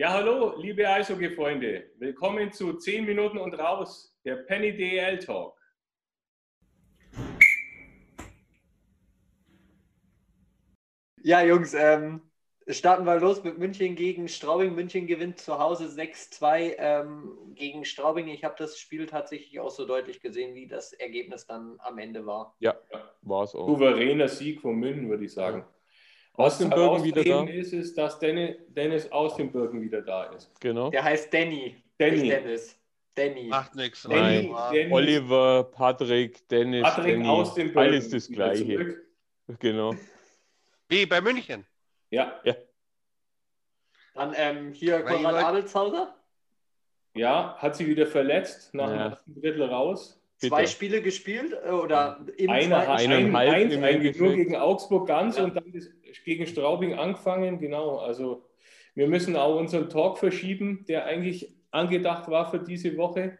Ja, 0.00 0.14
hallo, 0.14 0.54
liebe 0.56 0.88
Eishockey-Freunde. 0.88 1.90
Willkommen 1.98 2.50
zu 2.52 2.72
10 2.72 3.04
Minuten 3.04 3.36
und 3.36 3.52
raus, 3.52 4.16
der 4.24 4.36
Penny 4.36 4.74
DL 4.74 5.18
Talk. 5.18 5.54
Ja, 11.22 11.42
Jungs, 11.44 11.74
ähm, 11.74 12.22
starten 12.66 13.04
wir 13.04 13.20
los 13.20 13.44
mit 13.44 13.58
München 13.58 13.94
gegen 13.94 14.26
Straubing. 14.28 14.74
München 14.74 15.06
gewinnt 15.06 15.38
zu 15.38 15.58
Hause 15.58 15.84
6-2 15.84 16.76
ähm, 16.78 17.52
gegen 17.54 17.84
Straubing. 17.84 18.28
Ich 18.28 18.42
habe 18.42 18.54
das 18.56 18.78
Spiel 18.78 19.04
tatsächlich 19.04 19.60
auch 19.60 19.70
so 19.70 19.84
deutlich 19.84 20.22
gesehen, 20.22 20.54
wie 20.54 20.66
das 20.66 20.94
Ergebnis 20.94 21.46
dann 21.46 21.76
am 21.80 21.98
Ende 21.98 22.24
war. 22.24 22.56
Ja, 22.60 22.74
war 23.20 23.44
es 23.44 23.54
auch. 23.54 23.66
Souveräner 23.66 24.28
Sieg 24.28 24.62
von 24.62 24.76
München, 24.76 25.10
würde 25.10 25.26
ich 25.26 25.34
sagen. 25.34 25.66
Was 26.40 26.54
Aus 26.54 26.58
dem 26.58 26.70
Birken 26.70 27.04
wieder 27.04 27.24
da. 27.24 27.44
ist, 27.44 27.72
ist, 27.72 27.98
dass 27.98 28.18
Dennis, 28.18 28.56
Dennis 28.68 29.10
aus 29.12 29.36
dem 29.36 29.52
Birken 29.52 29.80
wieder 29.82 30.02
da 30.02 30.24
ist. 30.24 30.50
Genau. 30.60 30.90
Der 30.90 31.04
heißt 31.04 31.32
Danny. 31.32 31.76
Danny. 31.98 32.28
Dennis. 32.28 32.76
Danny. 33.14 33.44
Macht 33.48 33.74
nichts. 33.74 34.02
Danny, 34.04 34.50
Danny, 34.52 34.92
Oliver, 34.92 35.64
Patrick, 35.64 36.48
Dennis, 36.48 36.82
Patrick 36.82 37.16
Danny, 37.16 37.28
aus 37.28 37.54
dem 37.54 37.66
Birken. 37.66 37.78
alles 37.78 38.08
das 38.10 38.28
Gleiche. 38.28 38.96
Genau. 39.58 39.94
Wie 40.88 41.06
bei 41.06 41.20
München. 41.20 41.66
Ja, 42.10 42.40
Dann 44.14 44.32
ähm, 44.36 44.72
hier 44.72 45.04
Weil 45.04 45.14
Konrad 45.16 45.44
Adelshauser. 45.44 46.14
ja, 47.14 47.54
hat 47.58 47.76
sie 47.76 47.86
wieder 47.86 48.06
verletzt, 48.06 48.74
nach 48.74 48.88
Ja. 48.88 48.94
dem 48.96 49.10
ersten 49.12 49.40
Drittel 49.40 49.62
raus. 49.64 50.16
Zwei 50.36 50.56
Bitter. 50.62 50.68
Spiele 50.70 51.02
gespielt 51.02 51.52
äh, 51.64 51.68
oder 51.70 52.24
im 52.36 52.50
Eine, 52.50 52.68
zweiten 52.68 52.90
ein, 52.90 52.98
Spiel. 53.00 53.14
Eineinhalb 53.36 53.82
eins 54.04 54.18
nur 54.18 54.34
gegen 54.34 54.56
Augsburg 54.56 55.06
ganz 55.06 55.36
Ja. 55.36 55.44
und 55.44 55.54
dann 55.54 55.70
das, 55.72 55.88
gegen 56.24 56.46
Straubing 56.46 56.94
angefangen. 56.94 57.58
Genau, 57.58 57.98
also 57.98 58.48
wir 58.94 59.08
müssen 59.08 59.36
auch 59.36 59.58
unseren 59.58 59.88
Talk 59.88 60.18
verschieben, 60.18 60.84
der 60.86 61.06
eigentlich 61.06 61.54
angedacht 61.70 62.28
war 62.28 62.50
für 62.50 62.58
diese 62.58 62.96
Woche, 62.96 63.38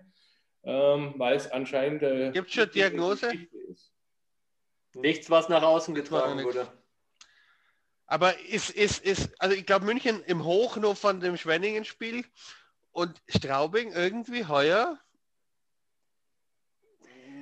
ähm, 0.64 1.14
weil 1.16 1.36
es 1.36 1.50
anscheinend. 1.50 2.02
Äh, 2.02 2.30
Gibt's 2.32 2.54
schon 2.54 2.70
Diagnose? 2.70 3.32
Nichts, 4.94 5.30
was 5.30 5.48
nach 5.48 5.62
außen 5.62 5.94
getragen 5.94 6.42
wurde. 6.44 6.66
Aber 8.06 8.36
ist, 8.40 8.70
ist, 8.70 9.04
ist, 9.04 9.40
also 9.40 9.54
ich 9.54 9.64
glaube 9.64 9.84
München 9.84 10.22
im 10.24 10.44
Hoch 10.44 10.76
nur 10.76 10.96
von 10.96 11.20
dem 11.20 11.36
Schwenningen-Spiel 11.36 12.24
und 12.90 13.22
Straubing 13.28 13.92
irgendwie 13.92 14.46
heuer 14.46 14.98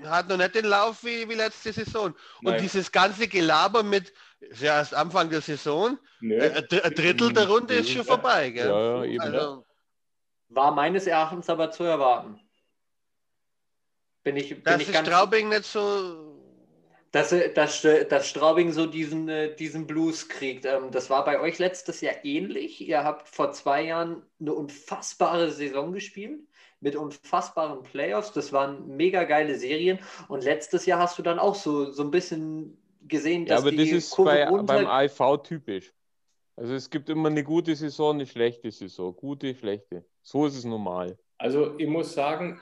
hat 0.04 0.28
noch 0.28 0.36
nicht 0.36 0.54
den 0.54 0.66
Lauf 0.66 1.02
wie, 1.04 1.28
wie 1.28 1.34
letzte 1.34 1.72
Saison. 1.72 2.14
Und 2.42 2.52
Nein. 2.52 2.60
dieses 2.62 2.90
ganze 2.90 3.28
Gelaber 3.28 3.82
mit, 3.82 4.12
ist 4.40 4.62
ja 4.62 4.76
erst 4.76 4.94
Anfang 4.94 5.30
der 5.30 5.40
Saison, 5.40 5.98
äh, 6.22 6.50
ein 6.50 6.66
Dr- 6.68 6.84
ein 6.84 6.94
Drittel 6.94 7.32
der 7.32 7.48
Runde 7.48 7.74
ist 7.74 7.90
schon 7.90 8.04
vorbei. 8.04 8.50
Gell? 8.50 8.68
Ja, 8.68 8.96
ja, 8.96 9.04
eben. 9.04 9.20
Also, 9.20 9.64
War 10.48 10.72
meines 10.72 11.06
Erachtens 11.06 11.48
aber 11.50 11.70
zu 11.70 11.84
erwarten. 11.84 12.40
Bin 14.22 14.36
ich, 14.36 14.50
bin 14.50 14.64
dass 14.64 14.82
ich 14.82 14.92
ganz 14.92 15.08
Straubing 15.08 15.48
nicht 15.48 15.64
so 15.64 16.34
dass, 17.12 17.32
äh, 17.32 17.52
dass, 17.52 17.82
dass 17.82 18.28
Straubing 18.28 18.72
so 18.72 18.86
diesen, 18.86 19.28
äh, 19.28 19.54
diesen 19.54 19.86
Blues 19.86 20.28
kriegt. 20.28 20.64
Ähm, 20.66 20.90
Das 20.90 21.08
war 21.08 21.24
bei 21.24 21.40
euch 21.40 21.58
letztes 21.58 22.00
Jahr 22.00 22.24
ähnlich. 22.24 22.80
Ihr 22.80 23.02
habt 23.02 23.28
vor 23.28 23.52
zwei 23.52 23.82
Jahren 23.82 24.22
eine 24.40 24.52
unfassbare 24.52 25.50
Saison 25.50 25.92
gespielt 25.92 26.40
mit 26.80 26.96
unfassbaren 26.96 27.82
Playoffs. 27.82 28.32
Das 28.32 28.52
waren 28.52 28.96
mega 28.96 29.24
geile 29.24 29.56
Serien. 29.58 29.98
Und 30.28 30.44
letztes 30.44 30.86
Jahr 30.86 31.00
hast 31.00 31.18
du 31.18 31.22
dann 31.22 31.38
auch 31.38 31.54
so, 31.54 31.90
so 31.90 32.02
ein 32.02 32.10
bisschen 32.10 32.76
gesehen, 33.06 33.46
Ja, 33.46 33.54
dass 33.56 33.62
aber 33.62 33.72
das 33.72 33.84
die 33.84 33.90
ist 33.90 34.10
Kurve 34.10 34.30
bei, 34.30 34.62
beim 34.62 34.86
AIV 34.86 35.42
typisch. 35.42 35.92
Also 36.56 36.74
es 36.74 36.90
gibt 36.90 37.08
immer 37.08 37.28
eine 37.28 37.44
gute 37.44 37.74
Saison, 37.74 38.14
eine 38.16 38.26
schlechte 38.26 38.70
Saison. 38.70 39.14
Gute, 39.14 39.54
schlechte. 39.54 40.04
So 40.22 40.46
ist 40.46 40.56
es 40.56 40.64
normal. 40.64 41.16
Also 41.38 41.78
ich 41.78 41.86
muss 41.86 42.12
sagen, 42.14 42.60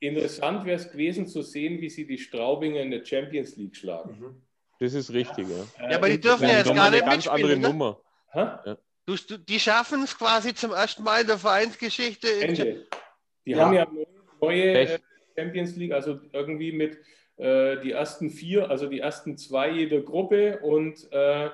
interessant 0.00 0.64
wäre 0.64 0.76
es 0.76 0.90
gewesen 0.90 1.26
zu 1.26 1.42
sehen, 1.42 1.80
wie 1.80 1.88
sie 1.88 2.06
die 2.06 2.18
Straubinger 2.18 2.80
in 2.80 2.90
der 2.90 3.04
Champions 3.04 3.56
League 3.56 3.76
schlagen. 3.76 4.18
Mhm. 4.20 4.42
Das 4.80 4.92
ist 4.94 5.12
richtig, 5.12 5.46
ja. 5.48 5.88
Ja, 5.90 5.96
aber 5.96 6.08
die 6.08 6.14
und- 6.16 6.24
dürfen 6.24 6.48
ja 6.48 6.58
jetzt 6.58 6.72
gar 6.74 6.86
eine 6.86 6.96
nicht 6.96 7.06
ganz 7.06 7.26
andere 7.26 7.56
mitspielen, 7.56 7.58
oder? 7.64 7.68
Nummer. 7.68 8.00
Hä? 8.66 8.74
Du, 9.06 9.16
du, 9.16 9.38
die 9.38 9.58
schaffen 9.58 10.02
es 10.02 10.16
quasi 10.16 10.54
zum 10.54 10.72
ersten 10.72 11.02
Mal 11.02 11.22
in 11.22 11.26
der 11.28 11.38
Vereinsgeschichte. 11.38 12.28
in- 12.28 12.48
Ende. 12.50 12.86
Die 13.48 13.54
Ja. 13.54 13.64
haben 13.64 13.74
ja 13.74 13.86
neue, 14.42 14.62
äh, 14.78 14.98
Champions 15.36 15.74
League, 15.76 15.92
also 15.92 16.20
irgendwie 16.32 16.70
mit 16.72 16.98
äh, 17.36 17.80
die 17.80 17.92
ersten 17.92 18.28
vier, 18.30 18.68
also 18.68 18.88
die 18.88 19.00
ersten 19.00 19.36
zwei 19.38 19.70
jeder 19.70 20.00
Gruppe 20.02 20.58
und 20.60 21.10
äh, 21.12 21.48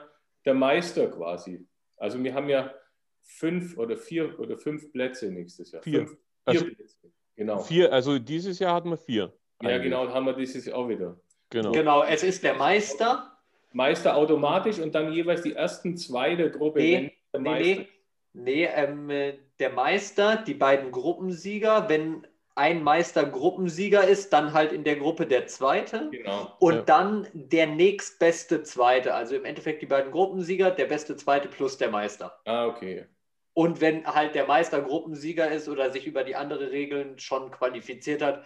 der 0.44 0.55
Meister 0.55 1.06
quasi. 1.09 1.65
Also 1.97 2.22
wir 2.22 2.34
haben 2.34 2.49
ja 2.49 2.75
fünf 3.22 3.78
oder 3.78 3.97
vier 3.97 4.38
oder 4.41 4.56
fünf 4.59 4.91
Plätze 4.93 5.31
nächstes 5.31 5.71
Jahr. 5.72 5.82
Vier. 5.82 6.00
Fünf, 6.06 6.10
vier 6.10 6.19
Also 6.47 6.65
Plätze. 6.65 6.97
Genau. 7.37 7.59
vier, 7.59 7.93
also 7.93 8.19
dieses 8.19 8.59
Jahr 8.59 8.75
hatten 8.75 8.91
wir 8.91 8.97
vier. 8.97 9.32
Ja, 9.62 9.69
eigentlich. 9.71 9.82
genau, 9.84 10.09
haben 10.09 10.26
wir 10.26 10.32
dieses 10.34 10.65
Jahr 10.66 10.78
auch 10.78 10.88
wieder. 10.88 11.19
genau. 11.50 11.71
Genau, 11.72 12.03
es 12.03 12.22
ist 12.25 12.43
der 12.43 12.55
Meister. 12.55 13.31
Meister 13.72 14.15
automatisch 14.16 14.78
und 14.78 14.94
dann 14.94 15.12
jeweils 15.12 15.43
die 15.43 15.53
ersten 15.55 15.97
zwei 15.97 16.34
der 16.37 16.49
Gruppe. 16.50 16.78
Nee, 16.81 17.12
der 17.32 17.41
Nee, 17.41 17.49
Meister. 17.50 17.82
nee, 17.82 17.88
nee 18.32 18.65
ähm, 18.72 19.11
äh, 19.11 19.38
der 19.59 19.70
Meister, 19.70 20.37
die 20.37 20.54
beiden 20.54 20.91
Gruppensieger, 20.91 21.88
wenn 21.88 22.26
ein 22.56 22.82
Meister 22.84 23.25
Gruppensieger 23.25 24.06
ist, 24.06 24.32
dann 24.32 24.53
halt 24.53 24.72
in 24.72 24.84
der 24.84 24.97
Gruppe 24.97 25.26
der 25.26 25.47
Zweite. 25.47 26.09
Genau. 26.10 26.54
Und 26.60 26.75
Ja. 26.75 26.82
dann 26.82 27.28
der 27.32 27.66
nächstbeste 27.66 28.62
Zweite. 28.62 29.14
Also 29.14 29.34
im 29.34 29.44
Endeffekt 29.44 29.82
die 29.82 29.87
beiden 29.87 30.12
Gruppensieger, 30.12 30.70
der 30.70 30.87
beste 30.87 31.16
Zweite 31.16 31.48
plus 31.48 31.78
der 31.78 31.91
Meister. 31.91 32.38
Ah, 32.44 32.66
okay. 32.66 33.06
Und 33.54 33.81
wenn 33.81 34.06
halt 34.06 34.34
der 34.34 34.47
Meister 34.47 34.82
Gruppensieger 34.82 35.50
ist 35.50 35.69
oder 35.69 35.91
sich 35.93 36.06
über 36.06 36.25
die 36.25 36.37
andere 36.37 36.70
Regeln 36.70 37.19
schon 37.19 37.50
qualifiziert 37.50 38.22
hat, 38.22 38.44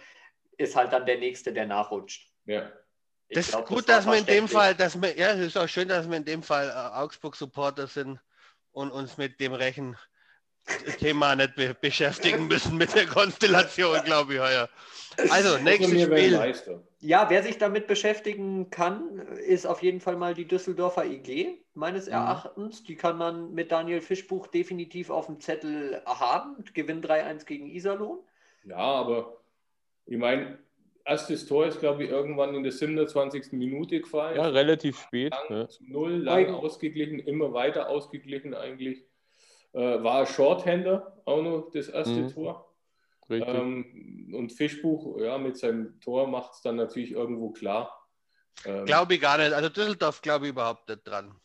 ist 0.57 0.75
halt 0.75 0.91
dann 0.91 1.05
der 1.05 1.17
Nächste, 1.19 1.53
der 1.53 1.65
nachrutscht. 1.65 2.31
Ja. 2.45 2.71
Ich 3.27 3.35
Das 3.35 3.45
ist 3.45 3.51
glaub, 3.51 3.67
gut, 3.67 3.87
war 3.87 3.95
dass 3.95 4.05
wir 4.07 4.17
in 4.17 4.25
dem. 4.25 4.47
Fall, 4.47 4.73
dass 4.75 4.99
wir, 4.99 5.15
ja, 5.17 5.31
es 5.33 5.39
ist 5.39 5.57
auch 5.57 5.67
schön, 5.67 5.87
dass 5.87 6.09
wir 6.09 6.17
in 6.17 6.25
dem 6.25 6.41
Fall 6.43 6.67
äh, 6.69 6.97
Augsburg-Supporter 6.97 7.85
sind 7.87 8.19
und 8.71 8.91
uns 8.91 9.17
mit 9.17 9.39
dem 9.39 9.53
Rechen-Thema 10.69 11.35
nicht 11.35 11.55
be 11.55 11.75
beschäftigen 11.79 12.47
müssen 12.47 12.77
mit 12.77 12.93
der 12.95 13.05
Konstellation, 13.05 13.97
glaube 14.03 14.35
ich, 14.35 14.39
heuer. 14.39 14.69
Also, 15.29 15.57
nächstes 15.63 15.91
wir 15.91 16.09
werden 16.09 16.55
Spiel. 16.55 16.79
Ja, 17.01 17.29
wer 17.29 17.43
sich 17.43 17.57
damit 17.57 17.87
beschäftigen 17.87 18.69
kann, 18.69 19.19
ist 19.45 19.65
auf 19.65 19.81
jeden 19.81 20.01
Fall 20.01 20.15
mal 20.15 20.33
die 20.33 20.47
Düsseldorfer 20.47 21.05
IG, 21.05 21.61
meines 21.73 22.07
Mhm. 22.07 22.13
Erachtens. 22.13 22.83
Die 22.83 22.95
kann 22.95 23.17
man 23.17 23.53
mit 23.53 23.71
Daniel 23.71 24.01
Fischbuch 24.01 24.47
definitiv 24.47 25.09
auf 25.09 25.25
dem 25.27 25.39
Zettel 25.39 26.01
haben. 26.05 26.63
Gewinn 26.73 27.01
3-1 27.01 27.45
gegen 27.45 27.67
Iserlohn. 27.67 28.19
Ja, 28.65 28.77
aber 28.77 29.37
ich 30.05 30.17
meine, 30.17 30.59
erstes 31.05 31.47
Tor 31.47 31.65
ist, 31.65 31.79
glaube 31.79 32.03
ich, 32.03 32.09
irgendwann 32.09 32.53
in 32.55 32.63
der 32.63 32.71
27. 32.71 33.53
Minute 33.53 33.99
gefallen. 34.01 34.37
Ja, 34.37 34.47
relativ 34.47 34.99
spät. 34.99 35.31
lang 35.31 35.59
Ja. 35.61 35.67
zu 35.67 35.83
null, 35.85 36.17
lang 36.17 36.53
ausgeglichen, 36.53 37.19
immer 37.19 37.53
weiter 37.53 37.89
ausgeglichen 37.89 38.53
eigentlich. 38.53 39.05
Äh, 39.73 40.01
war 40.03 40.25
Shorthander 40.25 41.21
auch 41.25 41.41
noch 41.43 41.69
das 41.71 41.87
erste 41.89 42.13
Mhm. 42.21 42.33
Tor. 42.33 42.65
Ähm, 43.29 44.33
und 44.35 44.51
Fischbuch, 44.51 45.19
ja, 45.19 45.37
mit 45.37 45.57
seinem 45.57 45.99
Tor 45.99 46.27
macht 46.27 46.53
es 46.53 46.61
dann 46.61 46.77
natürlich 46.77 47.11
irgendwo 47.11 47.51
klar. 47.51 47.95
Ähm, 48.65 48.85
Glaube 48.85 49.13
ich 49.15 49.21
gar 49.21 49.37
nicht. 49.37 49.53
Also 49.53 49.69
Düsseldorf 49.69 50.21
glaube 50.21 50.45
ich 50.45 50.51
überhaupt 50.51 50.89
nicht 50.89 51.07
dran. 51.07 51.35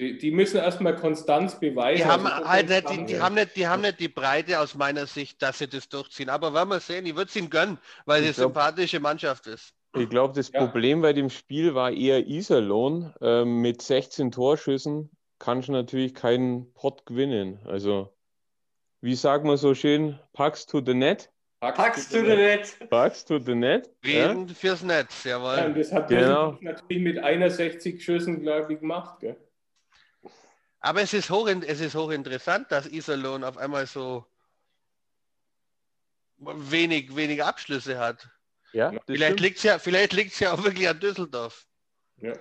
die, 0.00 0.16
die 0.18 0.30
müssen 0.32 0.56
erstmal 0.56 0.96
Konstanz 0.96 1.60
beweisen. 1.60 1.98
Die 2.02 2.04
haben 2.10 2.26
Also, 2.26 2.48
halt 2.48 2.68
nicht, 2.70 2.90
die, 2.90 3.04
die, 3.04 3.20
haben 3.20 3.34
nicht, 3.34 3.54
die 3.56 3.68
haben 3.68 3.82
nicht 3.82 4.00
die 4.00 4.08
Breite 4.08 4.58
aus 4.58 4.74
meiner 4.74 5.06
Sicht, 5.06 5.40
dass 5.42 5.58
sie 5.58 5.68
das 5.68 5.88
durchziehen. 5.88 6.30
Aber 6.30 6.52
werden 6.54 6.70
wir 6.70 6.80
sehen, 6.80 7.04
ich 7.06 7.14
würde 7.14 7.28
es 7.28 7.36
ihnen 7.36 7.50
gönnen, 7.50 7.78
weil 8.06 8.22
sie 8.22 8.32
glaub- 8.32 8.46
sympathische 8.48 8.98
Mannschaft 8.98 9.46
ist. 9.46 9.72
Ich 9.96 10.08
glaube, 10.08 10.32
das 10.34 10.50
Ja. 10.50 10.58
Problem 10.64 11.00
bei 11.02 11.12
dem 11.12 11.30
Spiel 11.30 11.74
war 11.76 11.92
eher 11.92 12.26
Iserlohn. 12.26 13.14
Ähm, 13.20 13.60
mit 13.60 13.82
16 13.82 14.32
Torschüssen 14.32 15.10
kannst 15.44 15.68
du 15.68 15.72
natürlich 15.72 16.14
keinen 16.14 16.72
Pott 16.72 17.04
gewinnen. 17.04 17.60
Also, 17.66 18.14
wie 19.00 19.14
sagt 19.14 19.44
man 19.44 19.58
so 19.58 19.74
schön, 19.74 20.18
Pucks 20.32 20.64
to 20.66 20.82
the 20.84 20.94
net? 20.94 21.30
Packst 21.60 22.12
du 22.12 22.22
denn 22.22 22.58
nicht? 22.58 22.90
Pucks 22.90 23.24
to 23.24 23.38
the 23.38 23.54
net? 23.54 23.90
Ja? 24.04 24.28
Reden 24.28 24.48
fürs 24.48 24.82
Netz, 24.82 25.24
jawohl. 25.24 25.56
Ja, 25.56 25.66
und 25.66 25.76
das 25.78 25.92
hat 25.92 26.08
Genau. 26.08 26.58
Natürlich 26.60 27.02
mit 27.02 27.18
61 27.18 28.02
Schüssen, 28.04 28.42
glaube 28.42 28.74
ich, 28.74 28.80
gemacht. 28.80 29.20
Gell? 29.20 29.36
Aber 30.80 31.00
es 31.00 31.14
ist, 31.14 31.30
hoch, 31.30 31.48
es 31.48 31.80
ist 31.80 31.94
hochinteressant, 31.94 32.70
dass 32.70 32.86
Iserlohn 32.86 33.44
auf 33.44 33.56
einmal 33.56 33.86
so 33.86 34.26
wenig, 36.36 37.14
wenig 37.16 37.42
Abschlüsse 37.42 37.98
hat. 37.98 38.28
Ja, 38.72 38.92
Vielleicht 39.06 39.40
liegt 39.40 39.58
es 39.58 39.62
ja, 39.62 39.78
vielleicht 39.78 40.12
liegt's 40.12 40.40
ja 40.40 40.52
auch 40.52 40.62
wirklich 40.64 40.88
an 40.88 41.00
Düsseldorf. 41.00 41.66
Ja. 42.18 42.32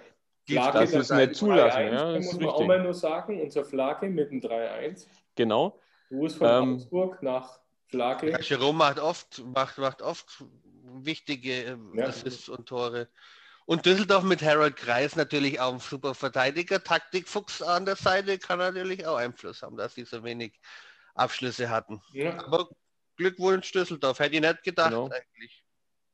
Die- 0.48 0.54
Flake, 0.54 0.80
das 0.80 0.92
ist 0.94 1.12
nicht 1.12 1.36
zulassen, 1.36 1.88
ja, 1.94 2.14
das 2.14 2.26
muss 2.26 2.40
man 2.40 2.50
auch 2.50 2.66
mal 2.66 2.82
nur 2.84 2.94
sagen. 2.94 3.42
Unser 3.42 3.64
Flake 3.64 4.08
mit 4.10 4.30
dem 4.32 4.42
3-1. 4.42 5.08
Genau. 5.36 5.80
Gruß 6.10 6.36
von 6.36 6.48
Ähm, 6.48 6.74
Augsburg 6.76 7.24
nach 7.24 7.60
Flake. 7.88 8.30
Ja, 8.30 8.40
Jerome 8.40 8.78
macht 8.78 9.00
oft, 9.00 9.42
macht, 9.46 9.78
macht 9.78 10.02
oft 10.02 10.44
wichtige 10.84 11.64
äh, 11.64 11.78
Ja. 11.96 12.08
Assists 12.08 12.50
und 12.50 12.68
Tore. 12.68 13.08
Und 13.66 13.86
Düsseldorf 13.86 14.24
mit 14.26 14.42
Harold 14.42 14.76
Kreis 14.76 15.16
natürlich 15.16 15.62
auch 15.62 15.72
ein 15.74 15.80
super 15.80 16.14
Verteidiger. 16.14 16.84
Taktikfuchs 16.84 17.62
an 17.62 17.86
der 17.86 17.96
Seite 17.96 18.38
kann 18.38 18.60
natürlich 18.60 19.08
auch 19.08 19.16
Einfluss 19.16 19.62
haben, 19.64 19.78
dass 19.78 19.96
sie 19.96 20.04
so 20.04 20.22
wenig 20.26 20.60
Abschlüsse 21.16 21.70
hatten. 21.70 22.02
Ja. 22.12 22.38
Aber 22.46 22.68
Glückwunsch 23.16 23.72
Düsseldorf, 23.72 24.20
hätte 24.20 24.36
ich 24.36 24.42
nicht 24.42 24.64
gedacht 24.64 24.90
Genau. 24.90 25.06
eigentlich. 25.10 25.64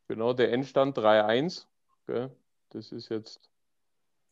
Genau, 0.07 0.33
der 0.33 0.51
Endstand 0.51 0.95
3-1. 0.97 1.65
gell? 2.05 2.29
Das 2.69 2.91
ist 2.91 3.09
jetzt 3.09 3.49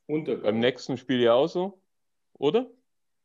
beim 0.07 0.15
Untergang. 0.15 0.59
nächsten 0.59 0.97
Spiel 0.97 1.21
ja 1.21 1.33
auch 1.33 1.47
so, 1.47 1.81
oder? 2.33 2.69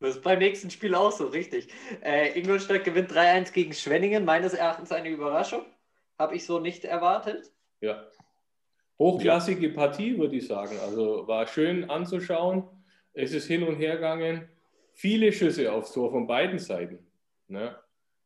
Das 0.00 0.16
ist 0.16 0.22
beim 0.22 0.40
nächsten 0.40 0.70
Spiel 0.70 0.94
auch 0.94 1.12
so, 1.12 1.26
richtig. 1.28 1.68
Äh, 2.02 2.38
Ingolstadt 2.38 2.84
gewinnt 2.84 3.12
3-1 3.12 3.52
gegen 3.52 3.72
Schwenningen. 3.72 4.24
Meines 4.24 4.52
Erachtens 4.52 4.90
eine 4.90 5.08
Überraschung. 5.08 5.64
Habe 6.18 6.34
ich 6.34 6.44
so 6.44 6.58
nicht 6.58 6.84
erwartet. 6.84 7.52
Ja. 7.80 8.04
Hochklassige 8.98 9.68
Partie, 9.70 10.18
würde 10.18 10.36
ich 10.36 10.46
sagen. 10.48 10.76
Also 10.80 11.26
war 11.28 11.46
schön 11.46 11.88
anzuschauen. 11.88 12.68
Es 13.12 13.32
ist 13.32 13.46
hin 13.46 13.62
und 13.62 13.76
her 13.76 13.94
gegangen. 13.94 14.48
Viele 14.92 15.32
Schüsse 15.32 15.72
aufs 15.72 15.92
Tor 15.92 16.10
von 16.10 16.26
beiden 16.26 16.58
Seiten. 16.58 17.06
Ne? 17.46 17.76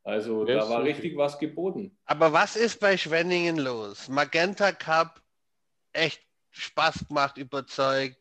Also 0.02 0.46
Ja, 0.46 0.56
da 0.60 0.68
war 0.70 0.82
richtig. 0.82 1.04
richtig 1.04 1.18
was 1.18 1.38
geboten. 1.38 1.96
Aber 2.06 2.32
was 2.32 2.56
ist 2.56 2.80
bei 2.80 2.96
Schwenningen 2.96 3.58
los? 3.58 4.08
Magenta 4.08 4.72
Cup, 4.72 5.20
echt 5.92 6.22
Spaß 6.50 7.06
gemacht, 7.08 7.36
überzeugt. 7.36 8.16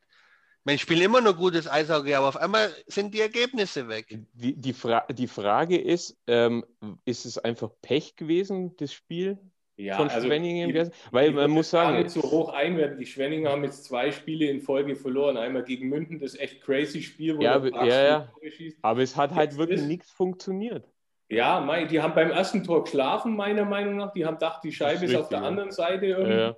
Man 0.68 0.80
spielt 0.80 1.02
immer 1.02 1.22
nur 1.22 1.36
gutes 1.36 1.70
Eishockey, 1.72 2.16
aber 2.16 2.28
auf 2.28 2.38
einmal 2.38 2.70
sind 2.88 3.14
die 3.14 3.22
Ergebnisse 3.22 3.88
weg. 3.88 4.18
Die, 4.34 4.56
die, 4.60 4.74
Fra 4.74 5.06
die 5.12 5.28
Frage 5.28 5.78
ist, 5.78 6.18
ähm, 6.26 6.66
ist 7.06 7.26
es 7.26 7.38
einfach 7.38 7.70
Pech 7.84 8.16
gewesen, 8.16 8.76
das 8.78 8.92
Spiel 8.92 9.38
Ja, 9.78 9.98
von 9.98 10.10
also 10.10 10.26
Schwenningen? 10.26 10.72
ich- 10.76 10.92
Weil 11.12 11.30
ich 11.30 11.36
man 11.36 11.52
muss 11.52 11.70
gar 11.70 11.86
sagen, 11.86 11.98
nicht 12.00 12.10
so 12.10 12.22
hoch 12.24 12.50
einwerten. 12.52 12.98
Die 12.98 13.06
Schwenninger 13.06 13.52
haben 13.52 13.64
jetzt 13.64 13.84
zwei 13.86 14.12
Spiele 14.12 14.48
in 14.48 14.60
Folge 14.60 14.96
verloren. 14.96 15.38
Einmal 15.38 15.64
gegen 15.64 15.88
München, 15.88 16.18
das 16.18 16.34
echt 16.36 16.62
crazy 16.64 17.04
Spiel, 17.04 17.38
wo 17.38 17.42
Ja, 17.44 17.60
Brax 17.60 17.88
ja, 17.88 18.04
ja. 18.04 18.32
schießt. 18.50 18.80
aber 18.82 19.02
es 19.04 19.16
hat 19.16 19.36
halt 19.36 19.52
Jetzt 19.52 19.60
wirklich 19.60 19.82
ist- 19.82 19.88
nichts 19.88 20.10
funktioniert. 20.10 20.88
Ja, 21.30 21.60
mei, 21.60 21.86
die 21.86 22.02
haben 22.02 22.14
beim 22.16 22.32
ersten 22.32 22.64
Tor 22.64 22.84
geschlafen, 22.84 23.36
meiner 23.36 23.66
Meinung 23.66 23.98
nach. 23.98 24.14
Die 24.14 24.26
haben 24.26 24.36
gedacht, 24.36 24.64
die 24.64 24.72
Scheibe 24.72 25.06
ist, 25.06 25.12
ist 25.12 25.18
auf 25.18 25.30
der 25.30 25.42
anderen 25.44 25.72
Seite 25.72 26.06
irgendwie 26.08 26.38
Ja. 26.38 26.56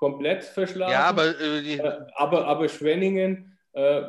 Komplett 0.00 0.42
verschlafen. 0.42 0.92
Ja, 0.92 1.04
aber 1.04 1.38
äh, 1.38 1.62
die, 1.62 1.78
Äh, 1.78 2.06
aber, 2.16 2.46
aber 2.46 2.68
Schwenningen, 2.68 3.56
äh, 3.72 4.02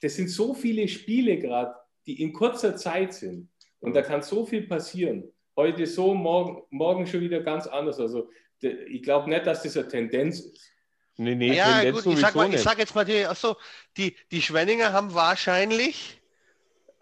das 0.00 0.14
sind 0.14 0.28
so 0.28 0.54
viele 0.54 0.86
Spiele 0.86 1.38
gerade, 1.38 1.74
die 2.06 2.22
in 2.22 2.32
kurzer 2.32 2.76
Zeit 2.76 3.14
sind. 3.14 3.48
Und 3.80 3.94
da 3.94 4.02
kann 4.02 4.22
so 4.22 4.44
viel 4.44 4.68
passieren. 4.68 5.24
Heute 5.56 5.86
so, 5.86 6.14
morgen, 6.14 6.62
morgen 6.70 7.06
schon 7.06 7.22
wieder 7.22 7.40
ganz 7.40 7.66
anders. 7.66 7.98
Also 7.98 8.30
ich 8.60 9.02
glaube 9.02 9.30
nicht, 9.30 9.46
dass 9.46 9.62
das 9.62 9.76
eine 9.76 9.88
Tendenz 9.88 10.40
ist. 10.40 10.70
Nee, 11.16 11.34
nee, 11.34 11.54
ja 11.54 11.80
Tendenz 11.80 12.04
gut, 12.04 12.14
ich 12.14 12.20
sag, 12.20 12.34
mal, 12.34 12.52
ich 12.52 12.60
sag 12.60 12.78
jetzt 12.78 12.94
mal, 12.94 13.04
die, 13.04 13.24
achso, 13.24 13.56
die, 13.96 14.16
die 14.30 14.42
Schwenninger 14.42 14.92
haben 14.92 15.14
wahrscheinlich 15.14 16.20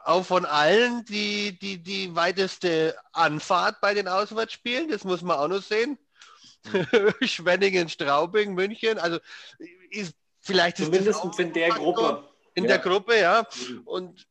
auch 0.04 0.24
von 0.24 0.44
allen 0.44 1.04
die, 1.06 1.58
die, 1.58 1.82
die 1.82 2.14
weiteste 2.14 2.94
Anfahrt 3.12 3.80
bei 3.80 3.94
den 3.94 4.08
Auswärtsspielen, 4.08 4.90
das 4.90 5.04
muss 5.04 5.22
man 5.22 5.38
auch 5.38 5.48
noch 5.48 5.62
sehen. 5.62 5.98
Schwenningen, 7.22 7.88
Straubing, 7.88 8.54
München, 8.54 8.98
also 8.98 9.18
ist, 9.90 10.14
vielleicht 10.40 10.78
ist 10.80 10.88
das 10.88 10.96
Zumindest 10.96 11.20
auch 11.24 11.38
in 11.38 11.52
der 11.52 11.68
Faktor. 11.68 11.94
Gruppe. 11.94 12.28
In 12.54 12.64
Ja. 12.64 12.68
der 12.68 12.78
Gruppe, 12.78 13.18
ja. 13.18 13.46
Und 13.84 14.26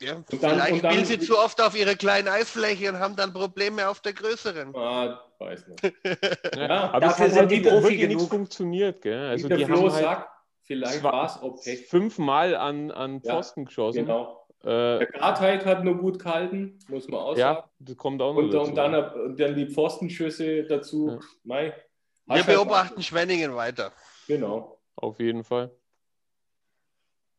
ja, 0.00 0.14
dann- 0.14 0.24
vielleicht 0.28 0.72
und 0.72 0.82
dann- 0.82 0.92
spielen 0.92 1.04
sie 1.04 1.18
zu 1.18 1.38
oft 1.38 1.60
auf 1.60 1.76
ihre 1.76 1.94
kleinen 1.96 2.28
Eisfläche 2.28 2.88
und 2.88 2.98
haben 2.98 3.16
dann 3.16 3.32
Probleme 3.34 3.86
auf 3.88 4.00
der 4.00 4.14
größeren. 4.14 4.74
Ah, 4.74 5.22
weiß 5.38 5.66
nicht. 5.68 5.82
Ja, 6.54 6.66
Ja, 6.66 6.90
aber 6.90 7.00
dafür 7.00 7.28
sind 7.28 7.38
halt 7.38 7.50
die 7.50 7.60
Profi 7.60 7.88
nichts 7.96 8.08
genug. 8.08 8.28
funktioniert. 8.30 9.02
Gell? 9.02 9.28
Also 9.28 9.48
die 9.48 9.64
Flo 9.64 9.76
haben 9.76 9.92
halt 9.92 10.02
sagt, 10.04 10.30
vielleicht 10.62 11.02
war 11.02 11.26
es 11.26 11.36
auch 11.42 11.62
Pech. 11.62 11.86
fünfmal 11.88 12.56
an, 12.56 12.90
an 12.90 13.20
Ja, 13.22 13.34
Pfosten 13.34 13.66
geschossen. 13.66 14.06
Genau. 14.06 14.39
Äh, 14.62 14.98
Der 14.98 15.06
Gartheit 15.06 15.64
hat 15.64 15.84
nur 15.84 15.96
gut 15.96 16.18
gehalten, 16.18 16.78
muss 16.88 17.08
man 17.08 17.20
auch 17.20 17.36
sagen. 17.36 17.40
ja, 17.40 17.70
das 17.78 17.96
kommt 17.96 18.20
auch 18.20 18.34
noch 18.34 18.42
Und, 18.42 18.50
dazu. 18.52 18.68
und 18.68 18.74
dann, 18.74 18.94
und 18.94 19.40
dann 19.40 19.54
die 19.56 19.66
Pfostenschüsse 19.66 20.64
dazu. 20.64 21.08
Ja. 21.12 21.18
Mei, 21.44 21.74
Wir 22.26 22.36
halt- 22.36 22.46
beobachten 22.46 23.02
Schwenningen 23.02 23.54
weiter. 23.54 23.92
Genau. 24.26 24.78
Auf 24.96 25.18
jeden 25.18 25.44
Fall. 25.44 25.70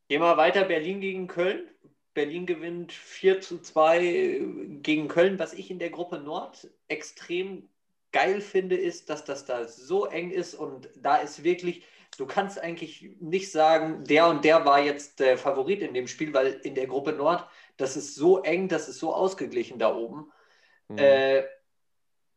Gehen 0.07 0.21
wir 0.21 0.35
weiter. 0.37 0.65
Berlin 0.65 0.99
gegen 0.99 1.27
Köln. 1.27 1.67
Berlin 2.13 2.45
gewinnt 2.45 2.91
4 2.91 3.39
zu 3.39 3.59
2 3.61 4.41
gegen 4.81 5.07
Köln. 5.07 5.39
Was 5.39 5.53
ich 5.53 5.71
in 5.71 5.79
der 5.79 5.91
Gruppe 5.91 6.17
Nord 6.19 6.69
extrem 6.89 7.69
geil 8.11 8.41
finde, 8.41 8.75
ist, 8.75 9.09
dass 9.09 9.23
das 9.23 9.45
da 9.45 9.65
so 9.67 10.05
eng 10.05 10.31
ist 10.31 10.53
und 10.55 10.89
da 10.97 11.17
ist 11.17 11.43
wirklich, 11.45 11.83
du 12.17 12.25
kannst 12.25 12.59
eigentlich 12.59 13.09
nicht 13.19 13.51
sagen, 13.51 14.03
der 14.05 14.27
und 14.27 14.43
der 14.43 14.65
war 14.65 14.79
jetzt 14.81 15.19
der 15.19 15.37
Favorit 15.37 15.81
in 15.81 15.93
dem 15.93 16.07
Spiel, 16.07 16.33
weil 16.33 16.59
in 16.63 16.75
der 16.75 16.87
Gruppe 16.87 17.13
Nord, 17.13 17.45
das 17.77 17.97
ist 17.97 18.15
so 18.15 18.41
eng, 18.43 18.67
das 18.67 18.89
ist 18.89 18.99
so 18.99 19.13
ausgeglichen 19.13 19.79
da 19.79 19.95
oben. 19.95 20.31
Mhm. 20.89 20.97
Äh, 20.97 21.43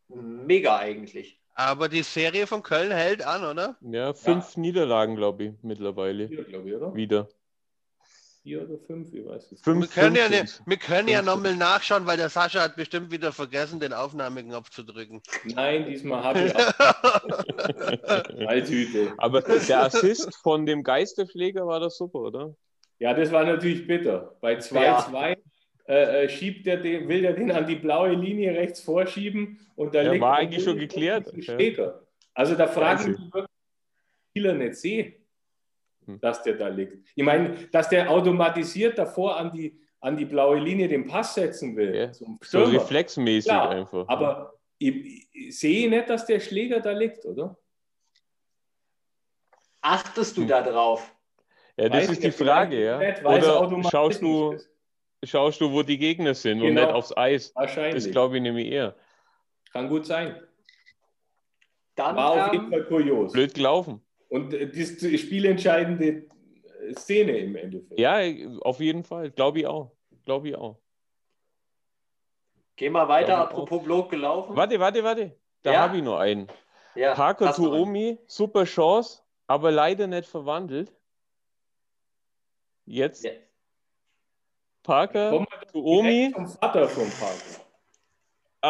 mega 0.08 0.78
eigentlich. 0.78 1.40
Aber 1.54 1.88
die 1.88 2.02
Serie 2.02 2.46
von 2.46 2.62
Köln 2.62 2.90
hält 2.90 3.24
an, 3.24 3.44
oder? 3.44 3.76
ja, 3.80 4.12
fünf 4.12 4.56
Niederlagen, 4.56 5.14
glaube 5.14 5.44
ich, 5.44 5.52
mittlerweile. 5.62 6.28
Vier, 6.28 6.44
glaube 6.44 6.68
ich, 6.68 6.74
oder? 6.74 6.94
Wieder. 6.94 7.28
Vier 8.44 8.62
oder 8.62 8.78
fünf, 8.78 9.12
ich 9.14 9.24
weiß 9.24 9.52
es 9.52 9.62
Fünf, 9.62 9.80
Wir 9.96 10.02
können 10.02 10.16
ja, 10.16 10.24
fünf 10.24 10.30
ne, 10.32 10.36
sind's. 10.36 10.62
wir 10.66 10.76
können 10.76 11.08
ja 11.08 11.20
Fünf 11.20 11.28
nochmal 11.28 11.56
nachschauen, 11.56 12.04
weil 12.04 12.18
der 12.18 12.28
Sascha 12.28 12.60
hat 12.60 12.76
bestimmt 12.76 13.10
wieder 13.10 13.32
vergessen, 13.32 13.80
den 13.80 13.94
Aufnahmeknopf 13.94 14.68
zu 14.68 14.82
drücken. 14.82 15.22
Nein, 15.44 15.86
diesmal 15.86 16.22
habe 16.22 16.40
ich 16.42 16.54
auch. 16.54 16.74
Aber 19.16 19.40
der 19.40 19.84
Assist 19.84 20.36
von 20.42 20.66
dem 20.66 20.82
Geisterschläger 20.82 21.66
war 21.66 21.80
das 21.80 21.96
super, 21.96 22.18
oder? 22.18 22.54
Ja, 22.98 23.14
das 23.14 23.32
war 23.32 23.46
natürlich 23.46 23.86
bitter. 23.86 24.36
Bei 24.42 24.58
2-2 24.58 25.38
äh, 25.88 26.24
äh, 26.24 26.28
schiebt 26.28 26.66
er 26.66 26.76
den, 26.76 27.08
will 27.08 27.24
er 27.24 27.32
den 27.32 27.50
an 27.50 27.66
die 27.66 27.76
blaue 27.76 28.12
Linie 28.12 28.54
rechts 28.54 28.82
vorschieben 28.82 29.58
und 29.74 29.94
da 29.94 30.02
Ja, 30.02 30.12
liegt 30.12 30.20
war 30.22 30.34
er 30.34 30.40
eigentlich 30.40 30.62
schon 30.62 30.78
geklärt. 30.78 31.32
Ja. 31.34 31.94
Also 32.34 32.56
da 32.56 32.66
fragen 32.66 33.06
die 33.06 33.32
wirklich, 33.32 33.50
Spieler 34.32 34.52
nicht 34.52 34.74
sehen. 34.74 35.14
Dass 36.20 36.42
der 36.42 36.54
da 36.54 36.68
liegt. 36.68 36.98
Ich 37.14 37.24
meine, 37.24 37.54
dass 37.72 37.88
der 37.88 38.10
automatisiert 38.10 38.98
davor 38.98 39.36
an 39.36 39.50
die, 39.52 39.78
an 40.00 40.16
die 40.16 40.24
blaue 40.24 40.58
Linie 40.58 40.88
den 40.88 41.06
Pass 41.06 41.34
setzen 41.34 41.76
will. 41.76 41.94
Ja. 41.94 42.12
Zum 42.12 42.38
So 42.42 42.62
reflexmäßig 42.64 43.50
Klar, 43.50 43.70
einfach. 43.70 44.08
Aber 44.08 44.54
ich, 44.78 45.26
ich 45.32 45.58
sehe 45.58 45.88
nicht, 45.88 46.08
dass 46.10 46.26
der 46.26 46.40
Schläger 46.40 46.80
da 46.80 46.92
liegt, 46.92 47.24
oder? 47.24 47.56
Achtest 49.80 50.36
du 50.36 50.42
Hm. 50.42 50.48
da 50.48 50.62
drauf? 50.62 51.14
ja, 51.76 51.88
das 51.88 52.02
Weiß 52.04 52.10
ist 52.12 52.22
die 52.24 52.30
Frage, 52.30 52.84
ja. 52.84 52.98
nicht, 52.98 53.24
Oder 53.24 53.82
schaust 53.90 54.22
du, 54.22 54.52
ist. 54.52 54.70
schaust 55.24 55.60
du, 55.60 55.70
wo 55.72 55.82
die 55.82 55.98
Gegner 55.98 56.34
sind 56.34 56.60
und 56.60 56.68
Genau. 56.68 56.82
nicht 56.82 56.92
aufs 56.92 57.16
Eis. 57.16 57.52
Wahrscheinlich. 57.54 58.04
Das 58.04 58.10
glaube 58.12 58.36
ich 58.36 58.42
nämlich 58.42 58.68
eher. 58.68 58.94
Kann 59.72 59.88
gut 59.88 60.06
sein. 60.06 60.40
Dann 61.96 62.16
War 62.16 62.30
auf 62.32 62.52
ähm, 62.52 62.60
jeden 62.60 62.70
Fall 62.70 62.84
kurios. 62.84 63.32
Blöd 63.32 63.54
gelaufen. 63.54 64.00
Und 64.28 64.52
äh, 64.54 64.68
das 64.68 65.20
spielentscheidende 65.20 66.06
äh, 66.06 66.94
Szene 66.94 67.38
im 67.38 67.56
Endeffekt. 67.56 67.98
Ja, 67.98 68.18
auf 68.62 68.80
jeden 68.80 69.04
Fall. 69.04 69.30
Glaube 69.30 69.60
ich 69.60 69.66
auch. 69.66 69.92
Glaube 70.24 70.48
ich 70.48 70.56
auch. 70.56 70.78
gehen 72.76 72.92
wir 72.92 73.08
weiter, 73.08 73.26
Glaube 73.36 73.42
ich 73.42 73.48
apropos 73.50 73.84
Blog 73.84 74.10
gelaufen. 74.10 74.56
Warte, 74.56 74.80
warte, 74.80 75.04
warte. 75.04 75.36
Da 75.62 75.72
Ja. 75.72 75.80
habe 75.82 75.96
ich 75.98 76.02
noch 76.02 76.18
einen. 76.18 76.48
Ja, 76.94 77.14
Parker? 77.14 77.52
Tuomi, 77.52 78.18
super 78.26 78.64
Chance, 78.64 79.22
aber 79.46 79.70
leider 79.72 80.06
nicht 80.06 80.28
verwandelt. 80.28 80.92
Jetzt 82.86 83.24
Ja. 83.24 83.30
Parker 84.82 85.40
mal 85.40 85.46
Tuomi. 85.72 86.30
vom 86.34 86.46
Vater 86.46 86.88
vom 86.88 87.10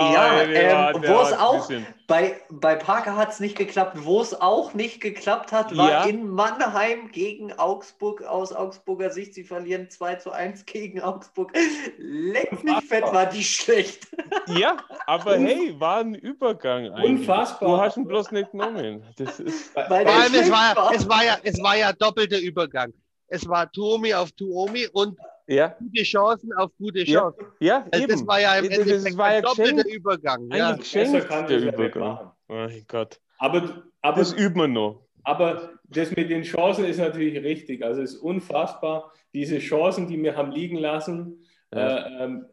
Park. 0.00 0.14
Ja, 0.14 0.90
ähm, 0.90 1.02
wo 1.06 1.20
es 1.22 1.32
auch- 1.32 1.70
Bei, 2.06 2.36
bei 2.50 2.74
Parker 2.76 3.16
hat 3.16 3.30
es 3.30 3.40
nicht 3.40 3.56
geklappt. 3.56 3.96
Wo 4.04 4.20
es 4.20 4.38
auch 4.40 4.74
nicht 4.74 5.00
geklappt 5.00 5.52
hat, 5.52 5.76
war 5.76 5.90
Ja. 5.90 6.04
in 6.04 6.28
Mannheim 6.28 7.10
gegen 7.12 7.52
Augsburg 7.52 8.22
aus 8.24 8.52
Augsburger 8.52 9.10
Sicht. 9.10 9.34
Sie 9.34 9.44
verlieren 9.44 9.88
2 9.90 10.16
zu 10.16 10.32
1 10.32 10.66
gegen 10.66 11.00
Augsburg. 11.00 11.52
Leck 11.98 12.62
mich 12.64 12.84
fett, 12.84 13.04
war 13.04 13.26
die 13.26 13.42
schlecht. 13.44 14.06
Ja, 14.48 14.76
aber 15.06 15.36
hey, 15.38 15.74
war 15.78 16.00
ein 16.00 16.14
Übergang 16.14 16.90
eigentlich. 16.92 17.20
Unfassbar. 17.20 17.68
Du 17.68 17.76
hast 17.80 17.96
ihn 17.96 18.06
bloß 18.06 18.30
nicht 18.32 18.50
genommen. 18.50 19.02
Das 19.16 19.40
ist, 19.40 19.74
Weil 19.74 20.06
Vor 20.06 20.14
allem, 20.14 20.34
es 20.34 20.50
war, 20.50 20.76
war. 20.76 20.92
es, 20.94 21.08
war 21.08 21.24
ja, 21.24 21.38
es 21.42 21.62
war 21.62 21.76
ja 21.76 21.92
doppelter 21.92 22.38
Übergang. 22.38 22.92
Es 23.28 23.48
war 23.48 23.70
Tuomi 23.72 24.12
auf 24.14 24.30
Tuomi 24.32 24.86
und 24.92 25.18
ja, 25.46 25.68
gute 25.78 26.02
Chancen 26.02 26.52
auf 26.54 26.70
gute 26.78 27.00
Ja, 27.00 27.20
Chancen. 27.20 27.46
ja, 27.60 27.86
Also 27.90 28.04
eben. 28.04 28.12
das 28.12 28.26
war 28.26 28.40
ja 28.40 28.54
im 28.58 28.68
Das- 28.68 28.78
Endeffekt 28.78 29.06
das 29.06 29.16
war 29.18 29.30
ja 29.32 29.36
ein 29.38 29.42
doppelter. 29.42 29.88
Übergang. 29.88 30.50
Ja. 30.50 30.72
Besser 30.72 30.78
geschenkt, 30.78 31.28
kann 31.28 31.46
der 31.46 31.58
ja 31.60 31.72
Übergang. 31.72 32.30
Mein 32.48 32.84
Gott. 32.88 33.20
Aber, 33.38 33.82
aber, 34.02 34.18
Das 34.18 34.32
üben 34.32 34.56
wir 34.60 34.68
noch. 34.68 35.02
aber 35.22 35.70
das 35.88 36.10
mit 36.14 36.30
den 36.30 36.42
Chancen 36.42 36.84
ist 36.86 36.98
natürlich 36.98 37.42
richtig. 37.42 37.82
Also 37.84 38.02
es 38.02 38.14
ist 38.14 38.20
unfassbar. 38.20 39.12
Diese 39.34 39.58
Chancen, 39.58 40.08
die 40.08 40.22
wir 40.22 40.36
haben 40.36 40.50
liegen 40.52 40.76
lassen. 40.78 41.44
Ja. 41.72 41.98
Äh, 42.20 42.24
ähm, 42.24 42.46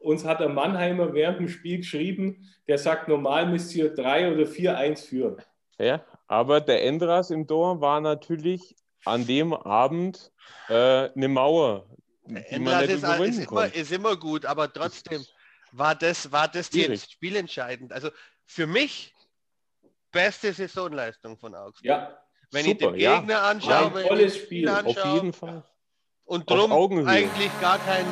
uns 0.00 0.24
hat 0.24 0.40
der 0.40 0.48
Mannheimer 0.48 1.12
während 1.14 1.40
dem 1.40 1.48
Spiel 1.48 1.78
geschrieben, 1.78 2.48
der 2.68 2.78
sagt, 2.78 3.08
normal 3.08 3.48
müsst 3.48 3.74
ihr 3.74 3.92
3 3.92 4.32
oder 4.32 4.46
4-1 4.46 5.04
führen. 5.06 5.36
Ja, 5.78 6.04
aber 6.28 6.60
der 6.60 6.84
Endras 6.84 7.30
im 7.30 7.46
Tor 7.46 7.80
war 7.80 8.00
natürlich 8.00 8.76
an 9.04 9.26
dem 9.26 9.52
Abend 9.52 10.32
äh, 10.68 11.08
eine 11.14 11.28
Mauer. 11.28 11.86
Die 12.26 12.58
man 12.58 12.78
nicht 12.80 12.90
ist, 12.90 13.02
ist, 13.04 13.50
immer, 13.50 13.74
ist 13.74 13.92
immer 13.92 14.16
gut, 14.16 14.44
aber 14.44 14.72
trotzdem 14.72 15.24
war 15.72 15.94
das, 15.94 16.30
war 16.32 16.48
das 16.48 16.68
Schwierig. 16.68 16.88
jetzt 17.00 17.12
spielentscheidend. 17.12 17.92
Also 17.92 18.10
für 18.44 18.66
mich 18.66 19.14
beste 20.10 20.52
Saisonleistung 20.52 21.36
von 21.38 21.54
Augsburg. 21.54 21.84
Ja, 21.84 22.18
Wenn 22.50 22.66
ich 22.66 22.78
super, 22.78 22.92
den 22.92 23.00
ja. 23.00 23.18
Gegner 23.18 23.42
anschaue, 23.42 23.86
Ein 23.88 23.94
wenn 23.94 24.02
ich 24.02 24.08
tolles 24.08 24.36
Spiel, 24.36 24.68
auf 24.68 24.76
Auf 24.78 24.96
anschaue 24.96 25.14
jeden 25.14 25.32
Fall. 25.32 25.64
und 26.24 26.50
drum 26.50 26.72
eigentlich 27.06 27.60
gar 27.60 27.78
kein, 27.78 28.06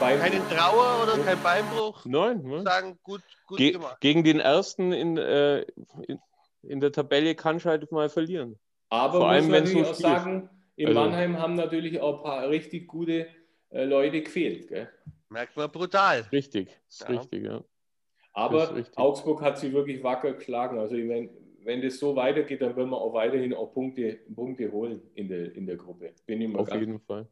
Bein- 0.00 0.18
keine 0.18 0.48
Trauer 0.48 1.02
oder 1.02 1.18
kein 1.24 1.42
Beinbruch. 1.42 2.04
Nein, 2.04 2.42
ne? 2.42 2.62
Sagen, 2.62 2.98
gut, 3.02 3.22
gut 3.46 3.58
Ge 3.58 3.72
gemacht. 3.72 4.00
gegen 4.00 4.24
den 4.24 4.40
ersten 4.40 4.92
in, 4.92 5.16
äh, 5.16 5.62
in, 6.06 6.20
in 6.62 6.80
der 6.80 6.92
Tabelle 6.92 7.34
kann 7.34 7.62
halt 7.64 7.90
mal 7.92 8.08
verlieren. 8.08 8.58
Aber 8.88 9.18
Vor 9.18 9.28
allem, 9.28 9.66
so 9.66 9.84
auch 9.84 9.94
sagen, 9.94 10.50
in 10.76 10.88
Also- 10.88 11.00
Mannheim 11.00 11.38
haben 11.38 11.54
natürlich 11.54 12.00
auch 12.00 12.18
ein 12.18 12.22
paar 12.22 12.48
richtig 12.48 12.86
gute 12.86 13.26
äh, 13.70 13.84
Leute 13.84 14.22
gefehlt. 14.22 14.68
Gell? 14.68 14.88
Merkt 15.28 15.56
man 15.56 15.70
brutal. 15.70 16.24
Richtig, 16.32 16.68
ist 16.88 17.00
Ja. 17.02 17.08
richtig, 17.08 17.44
ja. 17.44 17.64
Aber 18.32 18.76
richtig. 18.76 18.96
Augsburg 18.98 19.40
hat 19.42 19.58
sie 19.58 19.72
wirklich 19.72 20.02
wacker 20.02 20.34
geschlagen. 20.34 20.78
Also 20.78 20.94
wenn, 20.96 21.30
wenn 21.64 21.80
das 21.82 21.98
so 21.98 22.14
weitergeht, 22.14 22.60
dann 22.62 22.76
werden 22.76 22.90
wir 22.90 22.98
auch 23.00 23.14
weiterhin 23.14 23.54
auch 23.54 23.72
Punkte, 23.72 24.20
Punkte 24.34 24.70
holen 24.70 25.00
in 25.14 25.28
der, 25.28 25.54
in 25.54 25.66
der 25.66 25.76
Gruppe. 25.76 26.12
Bin 26.26 26.40
ich 26.42 26.48
mal 26.48 26.60
Auf 26.60 26.72
jeden 26.72 27.00
Fall. 27.00 27.26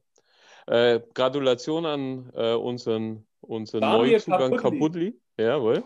Äh, 0.66 1.00
Gratulation 1.12 1.84
an 1.84 2.32
äh, 2.34 2.54
unseren, 2.54 3.26
unseren 3.42 3.80
Neuzugang 3.80 4.56
Kaputli. 4.56 5.12
Kaputli. 5.12 5.20
Jawohl. 5.38 5.84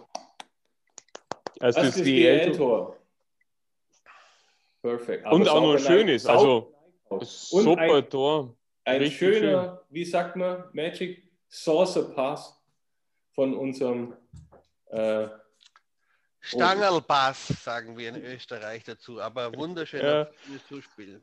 Als 1.58 1.74
Das 1.74 1.94
das 1.96 2.02
DL-Tor. 2.04 2.96
Perfekt. 4.82 5.26
Und 5.30 5.48
auch 5.48 5.60
noch 5.60 5.72
ein 5.72 5.78
schönes, 5.80 6.24
also 6.26 6.72
super 7.22 7.80
ein, 7.80 8.10
Tor. 8.10 8.54
ein 8.84 8.96
richtig 8.98 9.18
schöner, 9.18 9.82
wie 9.90 10.04
sagt 10.04 10.36
man, 10.36 10.64
Magic 10.72 11.22
Saucer 11.48 12.10
Pass 12.14 12.54
von 13.34 13.54
unserem 13.56 14.14
äh, 14.90 15.28
Stangerlpass, 16.40 17.48
sagen 17.62 17.96
wir 17.98 18.10
in 18.10 18.16
Österreich 18.24 18.84
dazu, 18.84 19.20
aber 19.20 19.54
wunderschöner 19.54 20.28
Ja. 20.28 20.58
Zuspiel. 20.68 21.20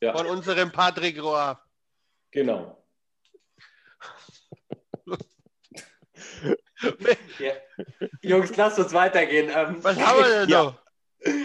ja, 0.00 0.16
Von 0.16 0.26
unserem 0.26 0.70
Patrick 0.70 1.20
Rohr. 1.22 1.58
genau. 2.30 2.78
Ja. 7.38 7.52
Jungs, 8.20 8.54
lasst 8.56 8.78
uns 8.78 8.92
weitergehen. 8.92 9.50
Ähm, 9.54 9.82
Was 9.82 9.98
haben 9.98 10.18
wir 10.18 10.40
denn 10.40 10.48
Ja. 10.48 10.62
noch? 10.64 10.78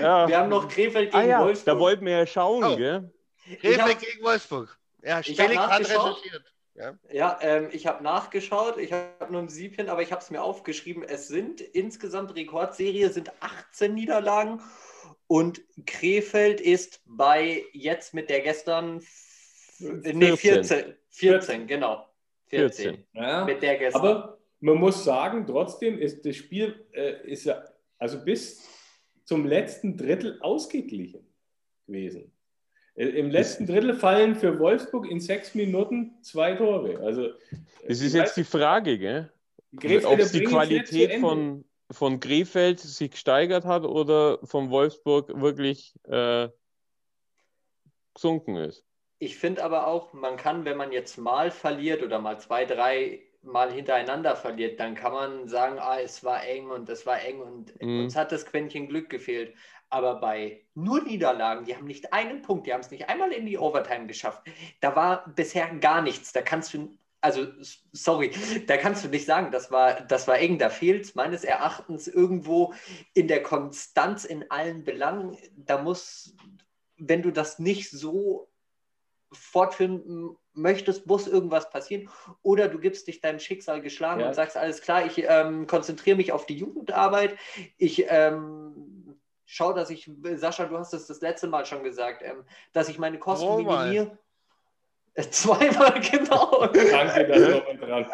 Ja. 0.01 0.27
Wir 0.27 0.38
haben 0.38 0.49
noch 0.49 0.67
Krefeld 0.67 1.13
ah 1.13 1.19
gegen 1.19 1.29
ja, 1.31 1.41
Wolfsburg. 1.41 1.65
da 1.75 1.79
wollten 1.79 2.05
wir 2.05 2.17
ja 2.17 2.27
schauen, 2.27 2.63
Oh. 2.63 2.75
gell? 2.75 3.09
Ich 3.49 3.59
Krefeld 3.59 3.81
hab- 3.81 3.99
gegen 3.99 4.23
Wolfsburg. 4.23 4.77
Ja, 5.03 5.19
Ich 5.21 5.35
Felix 5.35 5.57
hat 5.57 5.81
nachgeschaut. 5.81 6.17
recherchiert. 6.23 6.53
Ja, 7.11 7.37
ähm, 7.41 7.67
ich 7.73 7.87
habe 7.87 8.01
nachgeschaut, 8.03 8.77
ich 8.77 8.93
habe 8.93 9.31
nur 9.31 9.41
ein 9.41 9.49
Siebchen, 9.49 9.89
aber 9.89 10.01
ich 10.01 10.11
habe 10.13 10.21
es 10.21 10.29
mir 10.29 10.41
aufgeschrieben. 10.41 11.03
Es 11.03 11.27
sind 11.27 11.59
insgesamt 11.59 12.33
Rekordserie 12.35 13.09
sind 13.09 13.31
18 13.41 13.93
Niederlagen 13.93 14.61
und 15.27 15.61
Krefeld 15.85 16.61
ist 16.61 17.01
bei 17.05 17.65
jetzt 17.73 18.13
mit 18.13 18.29
der 18.29 18.39
gestern 18.41 18.97
f- 18.99 19.81
äh, 19.81 20.13
nee, 20.13 20.37
14. 20.37 20.95
14, 21.09 21.67
genau. 21.67 22.07
14. 22.47 22.85
14. 22.95 23.07
Ja. 23.13 23.43
Mit 23.43 23.61
der 23.61 23.77
gestern. 23.77 24.01
Aber 24.01 24.39
man 24.61 24.77
muss 24.77 25.03
sagen, 25.03 25.45
trotzdem 25.45 25.99
ist 25.99 26.25
das 26.25 26.37
Spiel 26.37 26.87
äh, 26.93 27.27
ist 27.29 27.43
ja 27.45 27.61
also 27.97 28.23
bis 28.23 28.65
zum 29.25 29.45
letzten 29.45 29.97
Drittel 29.97 30.39
ausgeglichen 30.41 31.27
gewesen. 31.85 32.31
Äh, 32.99 33.05
Im 33.05 33.31
letzten 33.31 33.65
Drittel 33.65 33.93
fallen 33.93 34.35
für 34.35 34.59
Wolfsburg 34.59 35.09
in 35.09 35.19
sechs 35.21 35.55
Minuten 35.55 36.17
zwei 36.21 36.53
Tore. 36.53 36.99
Also 36.99 37.29
Das 37.87 38.01
ist 38.01 38.13
jetzt 38.13 38.35
die 38.35 38.43
Frage, 38.43 38.99
gell? 38.99 39.31
Ob 39.73 40.19
es 40.19 40.31
die 40.33 40.43
Qualität 40.43 41.19
von, 41.19 41.63
von 41.89 42.19
Krefeld 42.19 42.79
sich 42.81 43.11
gesteigert 43.11 43.65
hat 43.65 43.85
oder 43.85 44.39
von 44.43 44.69
Wolfsburg 44.69 45.39
wirklich 45.39 45.95
äh, 46.03 46.49
gesunken 48.13 48.57
ist. 48.57 48.83
Ich 49.19 49.37
finde 49.37 49.63
aber 49.63 49.87
auch, 49.87 50.13
man 50.13 50.37
kann, 50.37 50.65
wenn 50.65 50.77
man 50.77 50.91
jetzt 50.91 51.17
mal 51.17 51.51
verliert 51.51 52.03
oder 52.03 52.19
mal 52.19 52.39
zwei, 52.39 52.65
drei 52.65 53.21
Mal 53.41 53.71
hintereinander 53.71 54.35
verliert, 54.35 54.81
dann 54.81 54.95
kann 54.95 55.13
man 55.13 55.47
sagen, 55.47 55.77
ah, 55.79 55.97
es 55.97 56.25
war 56.25 56.45
eng 56.45 56.69
und 56.69 56.89
es 56.89 57.05
war 57.05 57.21
eng 57.21 57.39
und 57.39 57.81
Mhm. 57.81 58.01
uns 58.01 58.15
hat 58.17 58.33
das 58.33 58.45
Quäntchen 58.45 58.89
Glück 58.89 59.09
gefehlt. 59.09 59.53
Aber 59.89 60.15
bei 60.19 60.65
nur 60.75 61.01
Niederlagen, 61.01 61.65
die 61.65 61.75
haben 61.75 61.88
nicht 61.88 62.13
einen 62.13 62.41
Punkt, 62.41 62.67
die 62.67 62.74
haben 62.74 62.81
es 62.81 62.91
nicht 62.91 63.10
einmal 63.10 63.31
in 63.31 63.46
die 63.46 63.58
Overtime 63.58 64.05
geschafft. 64.08 64.43
Da 64.81 64.96
war 64.96 65.27
bisher 65.36 65.67
gar 65.75 66.01
nichts. 66.01 66.31
Da 66.31 66.41
kannst 66.41 66.74
du, 66.74 66.96
also 67.22 67.48
sorry, 67.91 68.31
da 68.67 68.77
kannst 68.77 69.03
du 69.03 69.10
nicht 69.10 69.25
sagen, 69.25 69.51
das 69.51 69.72
war, 69.72 70.01
das 70.01 70.27
war 70.27 70.38
eng. 70.38 70.60
Da 70.60 70.69
fehlt 70.69 71.15
meines 71.15 71.43
Erachtens 71.43 72.08
irgendwo 72.08 72.74
in 73.13 73.27
der 73.27 73.41
Konstanz 73.41 74.25
in 74.25 74.50
allen 74.51 74.84
Belangen. 74.84 75.38
Da 75.55 75.81
muss, 75.81 76.36
wenn 76.98 77.24
du 77.24 77.31
das 77.31 77.58
nicht 77.58 77.89
so 77.89 78.48
fortführen 79.31 80.36
möchtest, 80.53 81.08
muss 81.08 81.27
irgendwas 81.27 81.69
passieren. 81.69 82.10
Oder 82.41 82.67
du 82.67 82.79
gibst 82.79 83.08
dich 83.08 83.22
deinem 83.22 83.39
Schicksal 83.39 83.81
geschlagen 83.81 84.22
Ja. 84.22 84.27
und 84.27 84.34
sagst, 84.34 84.58
alles 84.58 84.81
klar, 84.81 85.05
ich 85.05 85.24
ähm, 85.27 85.67
konzentriere 85.67 86.17
mich 86.17 86.31
auf 86.31 86.46
die 86.46 86.58
Jugendarbeit. 86.58 87.38
Ich 87.77 88.05
ähm, 88.10 88.98
schaue, 89.51 89.73
dass 89.73 89.89
ich, 89.89 90.09
Sascha, 90.35 90.65
du 90.65 90.77
hast 90.77 90.93
es 90.93 91.07
das 91.07 91.21
letzte 91.21 91.47
Mal 91.47 91.65
schon 91.65 91.83
gesagt, 91.83 92.21
ähm, 92.23 92.43
dass 92.71 92.87
ich 92.87 92.99
meine 92.99 93.17
Kosten 93.17 93.45
Zweimal. 93.47 93.87
minimiere. 93.89 94.17
Äh, 95.15 95.23
Zweimal, 95.29 95.99
genau. 96.11 96.67
Danke, 96.67 97.27
dass 97.27 97.41
du 97.43 97.49
nochmal 97.57 97.77
dran. 97.77 98.05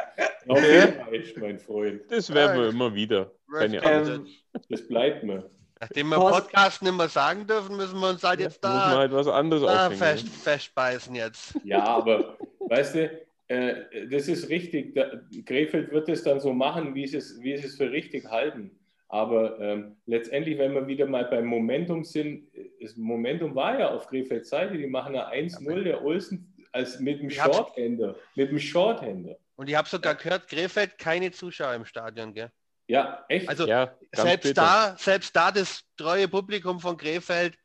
Auf 0.48 0.64
jeden 0.64 0.94
Fall, 0.96 1.42
mein 1.42 1.60
Freund. 1.60 2.02
Das 2.10 2.34
werden 2.34 2.58
wir 2.58 2.64
Ja. 2.66 2.70
immer 2.72 2.94
wieder. 2.96 3.32
Keine 3.54 3.78
Ähm, 3.78 3.84
Angst. 3.86 4.12
Ähm, 4.12 4.28
Das 4.70 4.88
bleibt 4.88 5.24
mir. 5.24 5.50
Nachdem 5.82 6.08
wir 6.08 6.18
Horst- 6.18 6.46
Podcast 6.46 6.82
nicht 6.84 6.96
mehr 6.96 7.10
sagen 7.10 7.46
dürfen, 7.46 7.76
müssen 7.76 8.00
wir 8.00 8.10
uns 8.10 8.24
halt 8.24 8.40
jetzt 8.40 8.64
Muss 8.64 8.72
man 8.72 8.92
da, 8.92 8.98
halt 8.98 9.12
was 9.12 9.28
anderes 9.28 9.64
da 9.64 9.88
aufhängen. 9.88 9.98
fest, 10.02 10.24
ne? 10.24 10.32
festbeißen 10.32 11.16
jetzt. 11.16 11.54
Ja, 11.66 11.84
aber 11.84 12.38
weißt 12.60 12.96
du, 12.96 13.12
äh, 13.50 14.08
das 14.10 14.30
ist 14.30 14.48
richtig. 14.48 14.96
Da, 14.96 15.06
Krefeld 15.46 15.92
wird 15.92 16.08
es 16.08 16.24
dann 16.24 16.40
so 16.40 16.54
machen, 16.54 16.96
wie 16.96 17.06
sie 17.06 17.18
es, 17.18 17.42
wie 17.42 17.58
sie 17.58 17.66
es 17.68 17.76
für 17.76 17.92
richtig 17.92 18.26
halten. 18.26 18.72
Aber 19.16 19.58
ähm, 19.62 19.96
letztendlich, 20.08 20.58
wenn 20.58 20.74
wir 20.74 20.86
wieder 20.88 21.06
mal 21.06 21.24
beim 21.24 21.46
Momentum 21.46 22.04
sind, 22.04 22.50
das 22.82 22.98
Momentum 22.98 23.56
war 23.56 23.80
ja 23.80 23.90
auf 23.92 24.08
Krefelds 24.10 24.50
Seite, 24.50 24.78
die 24.78 24.88
machen 24.88 25.16
eine 25.16 25.48
1-0, 25.48 25.84
der 25.84 26.04
Olsen 26.04 26.54
als 26.74 27.00
mit 27.00 27.22
dem 27.22 27.30
Ich 27.30 27.40
hab's- 27.42 27.56
Shorthänder. 27.56 28.18
Mit 28.36 28.52
dem 28.52 28.60
Shorthänder. 28.60 29.38
Und 29.56 29.70
ich 29.70 29.76
habe 29.76 29.88
sogar 29.88 30.16
gehört, 30.16 30.50
Krefeld 30.50 30.98
keine 30.98 31.32
Zuschauer 31.32 31.76
im 31.76 31.86
Stadion, 31.86 32.34
gell? 32.34 32.52
Ja, 32.88 33.24
echt. 33.30 33.48
Also 33.48 33.66
Ja, 33.66 33.96
selbst 34.14 34.44
bitter. 34.50 34.62
da, 34.62 34.96
selbst 34.98 35.34
da 35.34 35.50
das 35.50 35.84
treue 35.96 36.28
Publikum 36.28 36.82
von 36.82 36.98
Krefeld, 36.98 37.58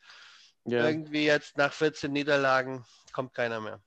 Ja. 0.67 0.87
irgendwie 0.89 1.25
jetzt 1.25 1.57
nach 1.59 1.73
14 1.73 2.13
Niederlagen, 2.13 2.85
kommt 3.13 3.35
keiner 3.35 3.61
mehr. 3.61 3.81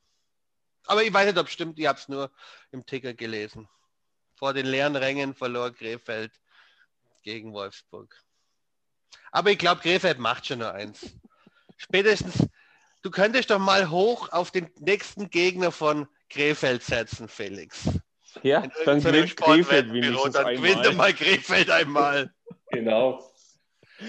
Aber 0.87 1.01
ich 1.01 1.13
weiß 1.13 1.27
nicht, 1.27 1.37
ob 1.39 1.47
es 1.47 1.53
stimmt, 1.53 1.79
ich 1.79 1.87
habe 1.87 1.97
es 1.97 2.09
nur 2.09 2.29
im 2.71 2.85
Ticker 2.85 3.13
gelesen. 3.13 3.69
Vor 4.35 4.53
den 4.53 4.65
leeren 4.65 4.97
Rängen 4.97 5.33
verlor 5.33 5.71
Krefeld 5.71 6.33
gegen 7.23 7.53
Wolfsburg. 7.53 8.15
Aber 9.31 9.51
ich 9.51 9.57
glaube, 9.57 9.81
Krefeld 9.81 10.19
macht 10.19 10.45
schon 10.45 10.59
nur 10.59 10.73
eins. 10.73 11.15
Spätestens, 11.77 12.47
du 13.01 13.09
könntest 13.09 13.49
doch 13.49 13.59
mal 13.59 13.89
hoch 13.89 14.31
auf 14.31 14.51
den 14.51 14.69
nächsten 14.79 15.29
Gegner 15.29 15.71
von 15.71 16.07
Krefeld 16.29 16.83
setzen, 16.83 17.27
Felix. 17.27 17.89
Ja, 18.41 18.63
In 18.63 18.71
dann 18.85 19.03
gewinnt 19.03 19.37
Krefeld 19.37 19.93
wenigstens 19.93 20.33
dann 20.33 20.55
gewinnt 20.55 20.97
mal 20.97 21.13
Krefeld 21.13 21.69
einmal. 21.69 22.33
Genau. 22.71 23.23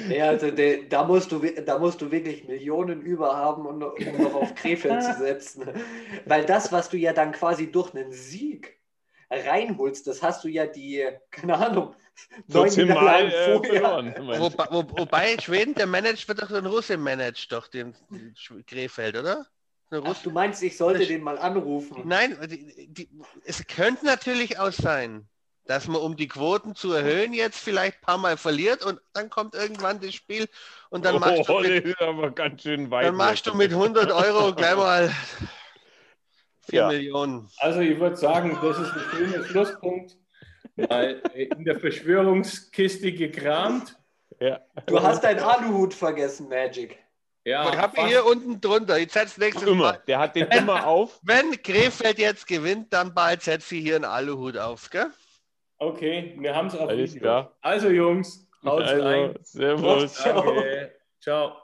Ja, 0.09 0.28
also 0.28 0.50
de, 0.50 0.88
da, 0.88 1.04
musst 1.04 1.30
du, 1.30 1.40
da 1.40 1.78
musst 1.78 2.00
du 2.00 2.11
wirklich 2.11 2.49
Millionen 2.49 3.02
über 3.02 3.37
haben, 3.37 3.66
um, 3.66 3.83
um 3.83 4.23
noch 4.23 4.35
auf 4.35 4.54
Krefeld 4.54 5.02
zu 5.02 5.14
setzen. 5.14 5.68
Weil 6.25 6.44
das, 6.47 6.73
was 6.73 6.88
du 6.88 6.97
ja 6.97 7.12
dann 7.12 7.33
quasi 7.33 7.71
durch 7.71 7.94
einen 7.94 8.11
Sieg 8.12 8.80
reinholst, 9.30 10.06
das 10.06 10.23
hast 10.23 10.44
du 10.44 10.49
ja 10.49 10.66
die, 10.66 11.06
keine 11.30 11.56
Ahnung, 11.56 11.94
neun 12.47 12.71
14 12.71 12.88
Mal 12.88 13.26
äh, 13.26 13.62
verloren. 13.62 14.14
Wobei, 14.18 14.66
wo, 14.71 14.85
wobei 14.99 15.38
Schweden, 15.38 15.75
der 15.75 15.87
managt, 15.87 16.26
wird 16.28 16.42
doch 16.42 16.49
so 16.49 16.56
ein 16.56 16.66
Russe 16.66 16.97
managt, 16.97 17.50
doch 17.52 17.68
den 17.68 17.94
Krefeld, 18.66 19.16
oder? 19.16 19.47
Ach, 19.90 20.23
du 20.23 20.30
meinst, 20.30 20.62
ich 20.62 20.76
sollte 20.76 21.00
Das- 21.00 21.09
den 21.09 21.23
mal 21.23 21.38
anrufen? 21.38 22.02
Nein, 22.04 22.37
die, 22.49 22.88
die, 22.88 23.09
es 23.44 23.66
könnte 23.66 24.06
natürlich 24.06 24.59
auch 24.59 24.73
sein, 24.73 25.28
dass 25.66 25.88
man 25.88 26.00
um 26.00 26.16
die 26.16 26.28
Quoten 26.28 26.75
zu 26.75 26.92
erhöhen 26.92 27.33
jetzt 27.33 27.59
vielleicht 27.59 27.99
ein 27.99 28.02
paar 28.02 28.18
Mal 28.18 28.37
verliert 28.37 28.85
und 28.85 29.00
dann 29.12 29.30
kommt 29.30 29.54
irgendwann 29.54 30.00
das 30.00 30.14
Spiel 30.14 30.47
und 30.90 31.04
dann 31.04 31.18
machst 31.21 31.49
du 31.49 31.54
oh, 31.54 31.61
mit, 31.61 32.00
aber 32.00 32.30
ganz 32.33 32.62
schön 32.62 32.90
weit. 32.90 33.06
dann 33.06 33.14
machst 33.14 33.47
du 33.47 33.54
mit 33.54 33.73
100 33.73 34.11
Euro 34.11 34.52
gleich 34.56 34.76
mal 34.76 35.11
4 36.68 36.78
Ja. 36.80 36.88
Millionen. 36.88 37.49
Also 37.59 37.80
ich 37.80 37.99
würde 37.99 38.16
sagen, 38.16 38.59
das 38.61 38.78
ist 38.78 38.92
ein 38.92 39.02
schöner 39.11 39.44
Schlusspunkt. 39.44 40.16
Mal 40.76 41.22
in 41.34 41.64
der 41.64 41.78
Verschwörungskiste 41.78 43.12
gekramt. 43.12 43.96
Ja. 44.40 44.60
Du 44.86 45.00
hast 45.00 45.22
deinen 45.22 45.40
Aluhut 45.40 45.94
vergessen, 45.94 46.48
Magic. 46.48 46.98
Ja, 47.44 47.68
ich 47.70 47.76
habe 47.76 48.00
ihn 48.00 48.06
hier 48.06 48.24
unten 48.24 48.60
drunter. 48.60 48.98
Ich 48.98 49.12
setze 49.12 49.38
nächstes 49.38 49.68
Immer. 49.68 49.92
Mal. 49.92 50.02
Der 50.06 50.18
hat 50.18 50.34
den 50.34 50.46
immer 50.48 50.86
auf. 50.86 51.20
Wenn 51.22 51.52
Krefeld 51.62 52.18
jetzt 52.18 52.46
gewinnt, 52.46 52.92
dann 52.92 53.12
bald 53.14 53.42
setze 53.42 53.76
ich 53.76 53.82
hier 53.82 53.96
einen 53.96 54.06
Aluhut 54.06 54.56
auf, 54.56 54.88
gell? 54.90 55.06
Okay, 55.78 56.34
wir 56.38 56.54
haben 56.56 56.68
es 56.68 56.76
auf 56.76 56.88
Alles 56.88 57.10
Video. 57.14 57.22
klar. 57.22 57.56
Also 57.60 57.90
Jungs, 57.90 58.48
haut 58.64 58.82
Also, 58.82 59.02
rein. 59.02 59.34
Servus. 59.42 60.14
Danke. 60.14 60.94
Ciao. 61.20 61.56